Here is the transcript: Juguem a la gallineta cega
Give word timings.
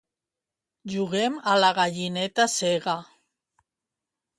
Juguem 0.93 1.37
a 1.53 1.55
la 1.65 1.71
gallineta 1.83 2.51
cega 2.59 3.01